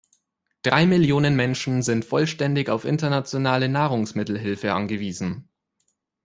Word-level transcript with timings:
Drei 0.63 0.87
Millionen 0.87 1.35
Menschen 1.35 1.83
sind 1.83 2.05
vollständig 2.05 2.69
auf 2.71 2.85
internationale 2.85 3.69
Nahrungsmittelhilfe 3.69 4.73
angewiesen. 4.73 5.47